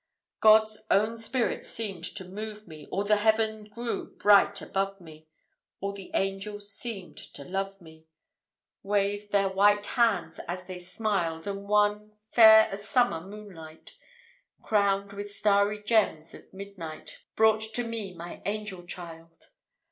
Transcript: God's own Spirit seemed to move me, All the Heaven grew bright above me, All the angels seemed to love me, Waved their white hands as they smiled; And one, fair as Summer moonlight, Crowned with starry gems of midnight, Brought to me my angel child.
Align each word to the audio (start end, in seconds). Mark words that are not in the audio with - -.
God's 0.39 0.83
own 0.89 1.15
Spirit 1.15 1.63
seemed 1.63 2.05
to 2.15 2.25
move 2.25 2.67
me, 2.67 2.87
All 2.89 3.03
the 3.03 3.17
Heaven 3.17 3.65
grew 3.65 4.15
bright 4.17 4.59
above 4.59 4.99
me, 4.99 5.27
All 5.79 5.93
the 5.93 6.09
angels 6.15 6.73
seemed 6.73 7.17
to 7.17 7.43
love 7.43 7.79
me, 7.79 8.07
Waved 8.81 9.31
their 9.31 9.49
white 9.49 9.85
hands 9.85 10.39
as 10.47 10.63
they 10.65 10.79
smiled; 10.79 11.45
And 11.45 11.67
one, 11.69 12.17
fair 12.31 12.61
as 12.71 12.87
Summer 12.89 13.21
moonlight, 13.21 13.95
Crowned 14.63 15.13
with 15.13 15.31
starry 15.31 15.83
gems 15.83 16.33
of 16.33 16.51
midnight, 16.51 17.19
Brought 17.35 17.61
to 17.75 17.83
me 17.83 18.11
my 18.15 18.41
angel 18.43 18.83
child. 18.87 19.49